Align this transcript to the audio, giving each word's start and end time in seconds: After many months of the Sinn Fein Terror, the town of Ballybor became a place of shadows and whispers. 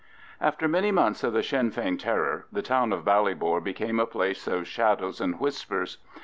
After 0.39 0.67
many 0.67 0.91
months 0.91 1.23
of 1.23 1.33
the 1.33 1.43
Sinn 1.43 1.69
Fein 1.69 1.95
Terror, 1.95 2.47
the 2.51 2.63
town 2.63 2.91
of 2.91 3.05
Ballybor 3.05 3.63
became 3.63 3.99
a 3.99 4.07
place 4.07 4.47
of 4.47 4.67
shadows 4.67 5.21
and 5.21 5.39
whispers. 5.39 5.99